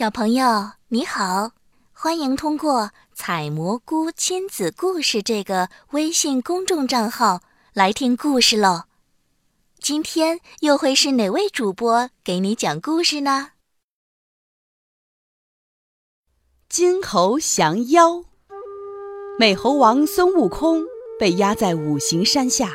[0.00, 1.50] 小朋友你好，
[1.92, 7.42] 欢迎通过“采蘑菇亲子故事”这个微信公众账号
[7.74, 8.84] 来听故事喽。
[9.78, 13.48] 今天又会是哪位主播给你讲故事呢？
[16.70, 18.24] 金猴降妖，
[19.38, 20.82] 美猴王孙悟空
[21.18, 22.72] 被压在五行山下。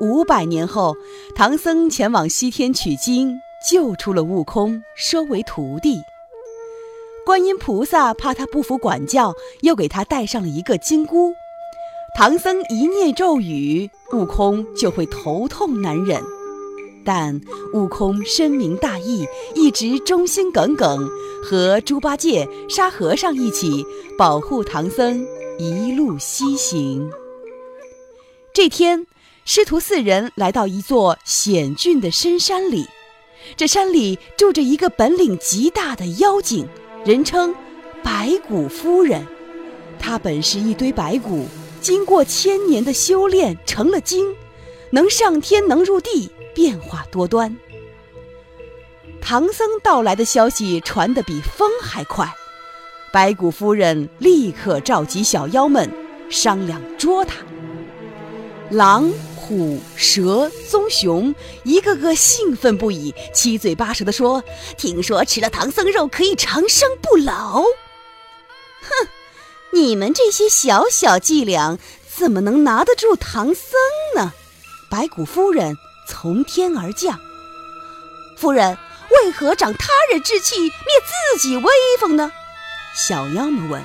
[0.00, 0.96] 五百年后，
[1.36, 3.36] 唐僧前往西天取经，
[3.70, 6.00] 救出了悟空，收为徒弟。
[7.24, 11.32] 观音菩萨怕他不服管教，又给他戴上了一个金箍。
[12.16, 16.22] 唐僧一念咒语，悟空就会头痛难忍。
[17.04, 17.40] 但
[17.72, 21.08] 悟空深明大义，一直忠心耿耿，
[21.42, 23.84] 和猪八戒、沙和尚一起
[24.16, 25.26] 保护唐僧
[25.58, 27.10] 一路西行。
[28.52, 29.06] 这天。
[29.46, 32.86] 师徒四人来到一座险峻的深山里，
[33.58, 36.66] 这山里住着一个本领极大的妖精，
[37.04, 37.54] 人称
[38.02, 39.26] 白骨夫人。
[39.98, 41.46] 她本是一堆白骨，
[41.80, 44.34] 经过千年的修炼成了精，
[44.90, 47.54] 能上天能入地，变化多端。
[49.20, 52.26] 唐僧到来的消息传得比风还快，
[53.12, 55.90] 白骨夫人立刻召集小妖们
[56.30, 57.36] 商量捉他。
[58.70, 59.10] 狼。
[59.46, 64.42] 虎、蛇、棕熊一个个兴奋不已，七嘴八舌地说
[64.78, 67.60] ：“听说吃了唐僧肉可以长生不老。”
[68.80, 69.08] 哼，
[69.72, 71.78] 你们这些小小伎俩
[72.16, 73.72] 怎么能拿得住唐僧
[74.14, 74.32] 呢？
[74.90, 75.76] 白骨夫人
[76.08, 77.20] 从天而降，
[78.38, 78.78] 夫人
[79.10, 80.70] 为何长他人志气，灭
[81.34, 81.70] 自己威
[82.00, 82.32] 风呢？
[82.96, 83.84] 小妖们问：“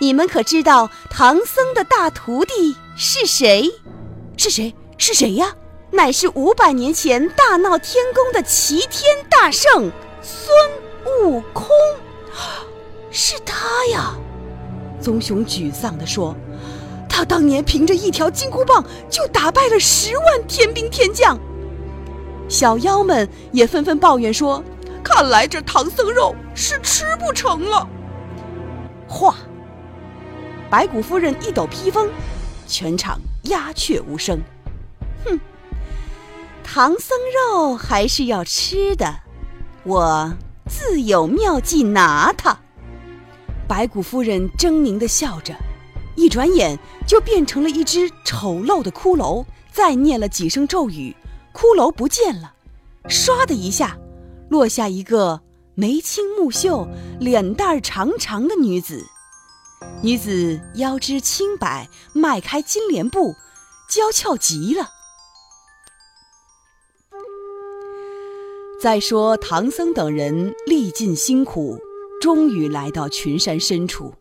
[0.00, 3.79] 你们可知道唐僧的大徒弟是谁？”
[4.42, 4.74] 是谁？
[4.96, 5.54] 是谁呀？
[5.90, 10.50] 乃是五百年前大闹天宫的齐天大圣孙
[11.22, 11.68] 悟空，
[13.12, 14.14] 是他呀！
[14.98, 16.34] 棕熊沮丧地说
[17.06, 21.38] ：“他当年凭着一条金箍棒就打败了十万天兵天将。”
[22.48, 24.64] 小妖们也纷纷抱怨说
[25.04, 27.86] ：“看来这唐僧肉是吃不成了。”
[29.06, 29.36] 哗！
[30.70, 32.08] 白骨夫人一抖披风，
[32.66, 33.20] 全场。
[33.42, 34.40] 鸦雀无声。
[35.24, 35.40] 哼，
[36.62, 39.20] 唐僧肉还是要吃的，
[39.84, 40.32] 我
[40.68, 42.58] 自有妙计拿他。
[43.66, 45.54] 白骨夫人狰狞地笑着，
[46.16, 49.44] 一转眼就变成了一只丑陋的骷髅。
[49.72, 51.14] 再念了几声咒语，
[51.54, 52.52] 骷髅不见了。
[53.04, 53.96] 唰的一下，
[54.48, 55.40] 落下一个
[55.76, 56.88] 眉清目秀、
[57.20, 59.06] 脸蛋儿长长的女子。
[60.02, 63.34] 女子腰肢轻摆，迈开金莲步，
[63.88, 64.88] 娇俏极了。
[68.80, 71.78] 再说唐僧等人历尽辛苦，
[72.22, 74.14] 终于来到群山深处，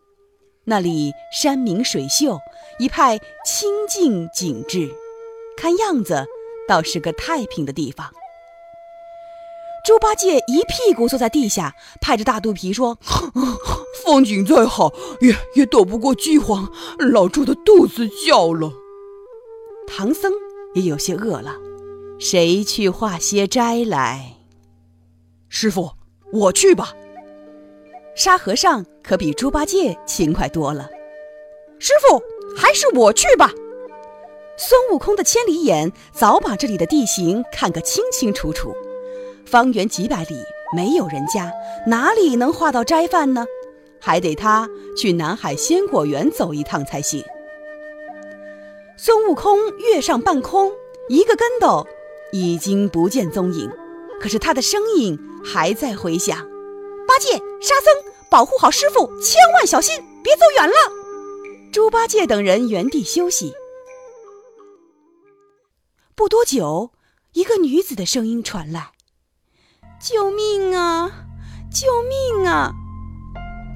[0.66, 2.38] 那里山明水秀，
[2.78, 4.94] 一派清静景致，
[5.56, 6.26] 看样子
[6.68, 8.12] 倒是个太平的地方。
[9.86, 12.98] 猪八戒一屁股坐在地下，拍着大肚皮说。
[14.04, 18.72] 风景再好，也也躲不过饥荒，老猪的肚子叫了。
[19.88, 20.32] 唐僧
[20.74, 21.56] 也有些饿了，
[22.20, 24.38] 谁去化些斋来？
[25.50, 25.92] 师傅，
[26.32, 26.94] 我去吧。
[28.16, 30.90] 沙和尚可比猪八戒勤快多了。
[31.80, 32.22] 师傅，
[32.56, 33.52] 还是我去吧。
[34.58, 38.76] 孙悟空的千里眼早把这里的地形看个清清楚楚，
[39.46, 40.36] 方圆几百里
[40.76, 41.52] 没有人家，
[41.88, 43.46] 哪里能化到斋饭呢？
[44.00, 47.24] 还得他去南海仙果园走一趟才行。
[48.98, 50.72] 孙悟空跃上半空，
[51.08, 51.88] 一个跟斗，
[52.32, 53.72] 已经不见踪影。
[54.20, 56.38] 可是他的声音还在回响
[57.08, 60.74] ：“八戒、沙僧，保护好师傅，千万小心，别走远了。”
[61.72, 63.54] 猪八戒等人原地休息。
[66.16, 66.92] 不多久，
[67.32, 68.92] 一个女子的声音传来
[70.02, 71.10] ：“救命啊！
[71.72, 72.74] 救命啊！”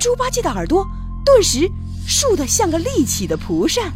[0.03, 0.85] 猪八戒的耳朵
[1.23, 1.71] 顿时
[2.05, 3.93] 竖得像个立起的蒲扇。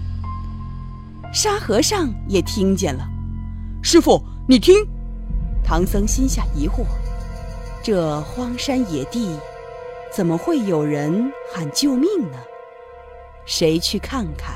[1.34, 3.06] 沙和尚也听见了，
[3.84, 4.88] 师傅，你听。
[5.66, 6.86] 唐僧心下疑惑：
[7.84, 9.38] 这荒山野地，
[10.10, 12.38] 怎么会有人喊救命呢？
[13.46, 14.56] 谁去看看？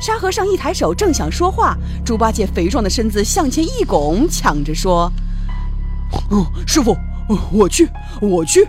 [0.00, 1.76] 沙和尚一抬手，正想说话，
[2.06, 5.10] 猪八戒肥壮的身子向前一拱，抢着说
[6.30, 6.96] ：“哦，师傅，
[7.50, 7.88] 我去，
[8.20, 8.64] 我去。”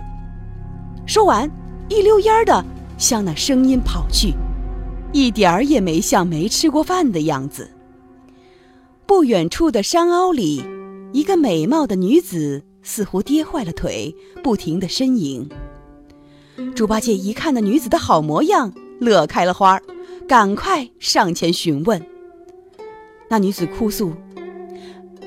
[1.06, 1.50] 说完，
[1.88, 2.64] 一溜烟儿的
[2.96, 4.32] 向那声音跑去，
[5.12, 7.70] 一点儿也没像没吃过饭的样子。
[9.04, 10.64] 不远处的山凹里，
[11.12, 15.46] 一个美貌的女子似乎跌坏了腿，不停地呻吟。
[16.74, 19.82] 猪八戒一看那女子的好模样，乐开了花儿，
[20.28, 22.00] 赶快上前询问。
[23.28, 24.12] 那女子哭诉：“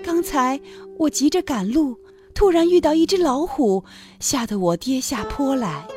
[0.04, 0.60] 刚才
[0.98, 1.98] 我急着赶路，
[2.36, 3.86] 突然遇到一只老虎，
[4.20, 5.88] 吓得我跌下坡来。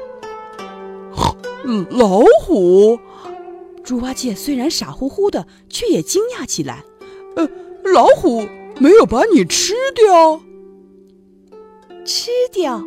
[1.90, 2.98] ”老虎？
[3.82, 6.84] 猪八戒虽然傻乎乎的，却也惊讶起来。
[7.36, 7.48] 呃，
[7.92, 8.46] 老虎
[8.78, 10.40] 没有把你吃掉？
[12.04, 12.84] 吃掉？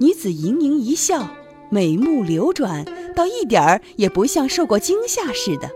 [0.00, 1.28] 女子盈盈一笑，
[1.70, 2.84] 美目流转，
[3.14, 5.70] 倒一点儿也不像受过惊吓似的。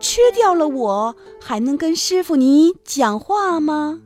[0.00, 4.00] 吃掉了我，还能跟师傅你讲话吗？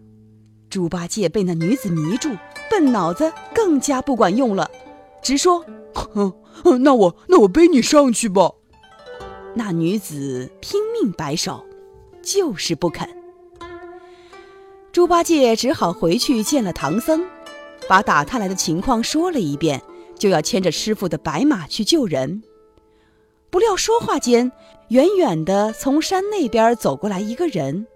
[0.70, 2.30] 猪八戒被那女子迷住，
[2.70, 4.70] 笨脑子更加不管用了，
[5.22, 6.32] 直说：“哼，
[6.82, 8.52] 那我那我背你上去吧。”
[9.54, 11.64] 那女子拼命摆手，
[12.22, 13.08] 就是不肯。
[14.92, 17.24] 猪八戒只好回去见了唐僧，
[17.88, 19.80] 把打他来的情况说了一遍，
[20.18, 22.42] 就要牵着师傅的白马去救人。
[23.50, 24.52] 不料说话间，
[24.88, 27.86] 远远的从山那边走过来一个人，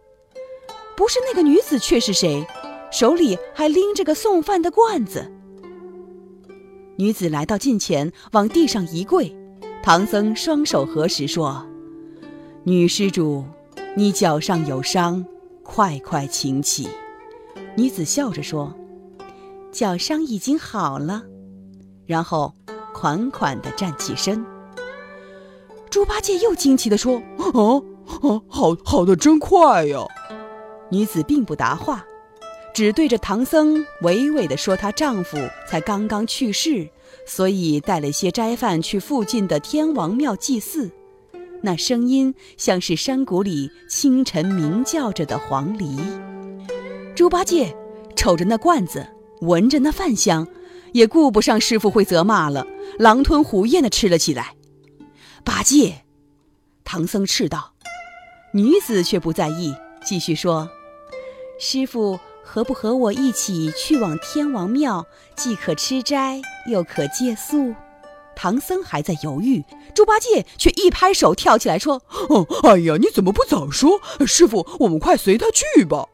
[0.96, 2.46] 不是那个女子，却是谁？
[2.92, 5.32] 手里还拎着个送饭的罐子。
[6.96, 9.34] 女子来到近前，往地上一跪。
[9.82, 11.66] 唐僧双手合十说
[12.62, 13.44] ：“女施主，
[13.96, 15.24] 你脚上有伤，
[15.64, 16.88] 快快请起。”
[17.76, 18.72] 女子笑着说
[19.72, 21.24] ：“脚伤已经好了。”
[22.06, 22.54] 然后
[22.94, 24.44] 款款地站起身。
[25.90, 27.20] 猪八戒又惊奇地说
[27.54, 27.82] ：“哦，
[28.46, 30.06] 好好的真快呀！”
[30.92, 32.04] 女子并不答话，
[32.74, 35.36] 只对着唐僧娓娓地说：“她丈夫
[35.68, 36.88] 才刚刚去世。”
[37.24, 40.90] 所以带了些斋饭去附近的天王庙祭祀，
[41.60, 46.00] 那声音像是山谷里清晨鸣叫着的黄鹂。
[47.14, 47.76] 猪八戒
[48.16, 49.06] 瞅着那罐子，
[49.42, 50.48] 闻着那饭香，
[50.92, 52.66] 也顾不上师傅会责骂了，
[52.98, 54.56] 狼吞虎咽地吃了起来。
[55.44, 56.02] 八戒，
[56.82, 57.74] 唐僧斥道。
[58.52, 59.72] 女子却不在意，
[60.04, 60.68] 继续说
[61.60, 65.06] ：“师傅。”何不和我一起去往天王庙，
[65.36, 67.74] 既可吃斋，又可借宿？
[68.34, 74.00] 唐僧还在犹豫，猪八戒却一拍手，跳起来说：“哦，哎呀，你怎么不早说？
[74.26, 76.06] 师傅，我们快随他去吧。”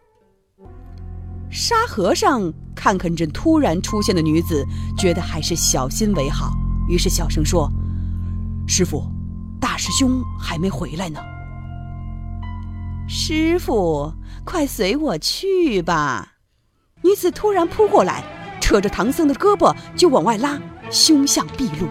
[1.51, 4.65] 沙和尚看看这突然出现的女子，
[4.99, 6.51] 觉得还是小心为好，
[6.89, 7.71] 于是小声说
[8.69, 9.05] ：“师傅，
[9.61, 11.21] 大师兄还没回来呢。”
[13.09, 14.13] 师傅。
[14.45, 16.35] 快随我去吧！
[17.03, 18.25] 女子突然扑过来，
[18.63, 20.59] 扯着唐僧的胳膊就往外拉，
[20.91, 21.87] 凶相毕露。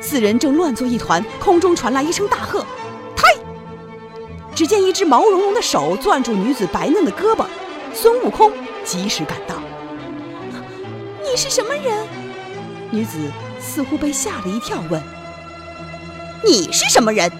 [0.00, 2.60] 四人正乱作一团，空中传来一声大喝
[3.16, 3.38] ：“呔！”
[4.54, 7.46] 只见一只毛茸茸的手攥住女子白嫩的胳膊，
[7.94, 8.52] 孙悟空
[8.84, 9.56] 及时赶到。
[11.22, 12.06] 你是什么人？
[12.90, 13.16] 女子
[13.58, 15.02] 似乎被吓了一跳，问
[16.44, 17.32] ：“你是什么人？”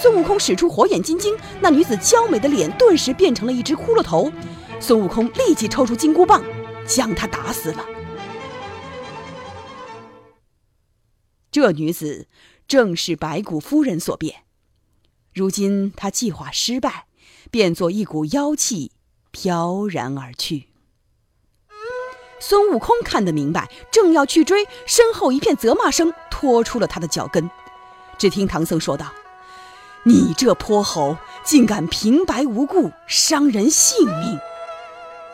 [0.00, 4.32] 孙悟空使出火眼金睛，那女子娇美的脸顿时变成了一只骷髅头。
[4.80, 6.42] 孙悟空立即抽出金箍棒，
[6.86, 7.84] 将她打死了。
[11.50, 12.28] 这女子
[12.66, 14.44] 正是白骨夫人所变，
[15.34, 17.04] 如今她计划失败，
[17.50, 18.92] 变作一股妖气
[19.30, 20.68] 飘然而去。
[22.38, 27.50] 孙悟空看得明白，正要去追，身后一片责骂声拖出了他的脚跟。
[28.16, 29.12] 只听唐僧说道。
[30.04, 31.14] 你这泼猴，
[31.44, 34.38] 竟敢平白无故伤人性命！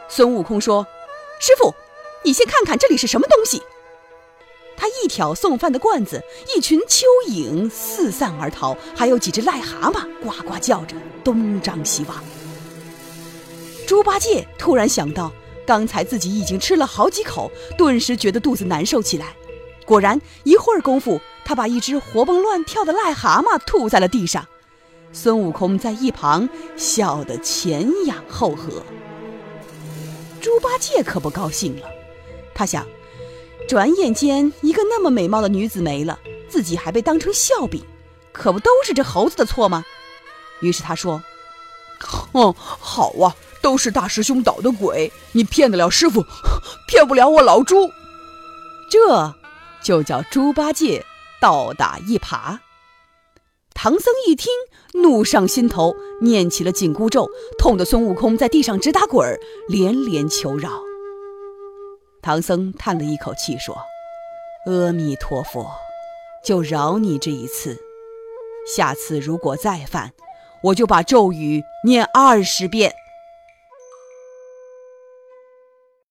[0.09, 0.85] 孙悟空说
[1.39, 1.73] ：“师傅，
[2.25, 3.63] 你先看看这里是什么东西。”
[4.77, 6.21] 他一挑送饭的罐子，
[6.55, 12.23] 一群蚯蚓四散而逃，还有几只癞蛤蟆呱呱叫着东张西望。
[13.87, 15.33] 猪八戒突然想到，
[15.65, 19.37] 刚才自己已经吃了好几口，顿时觉得肚子难受起来。
[19.85, 24.45] 果然，一会儿功夫，他把一只活蹦乱跳的癞蛤蟆吐在了地上。
[25.13, 28.83] 孙悟空在一旁笑得前仰后合，
[30.41, 31.89] 猪八戒可不高兴了。
[32.55, 32.87] 他想，
[33.69, 37.83] 转眼间一个那么美貌的女子没了，自己还被当成笑柄，
[38.33, 39.85] 可不都是这猴子的错吗？
[40.61, 41.23] 于是他说
[42.33, 46.25] ：“嗯，好啊，都是大师兄捣的鬼，你骗得了师傅，
[46.87, 47.91] 骗不了我老猪。”
[48.91, 49.35] 这
[49.83, 51.05] 就叫猪八戒
[51.41, 52.59] 倒打一耙。
[53.79, 54.51] 唐僧一听，
[54.95, 57.29] 怒上心头，念起了紧箍咒，
[57.59, 60.71] 痛得孙悟空在地上直打滚儿，连连求饶。
[62.23, 63.77] 唐僧叹了一口气说
[64.67, 65.71] ：“阿弥陀佛，
[66.43, 67.77] 就饶你这一次。
[68.67, 70.13] 下次如果再犯，
[70.63, 72.95] 我就把咒语念二十遍。”